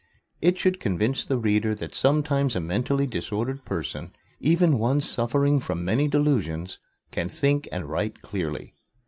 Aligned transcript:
It 0.41 0.57
should 0.57 0.79
convince 0.79 1.23
the 1.27 1.37
reader 1.37 1.75
that 1.75 1.93
sometimes 1.93 2.55
a 2.55 2.59
mentally 2.59 3.05
disordered 3.05 3.63
person, 3.65 4.13
even 4.39 4.79
one 4.79 4.99
suffering 4.99 5.59
from 5.59 5.85
many 5.85 6.07
delusions, 6.07 6.79
can 7.11 7.29
think 7.29 7.69
and 7.71 7.87
write 7.87 8.23
clearly. 8.23 8.73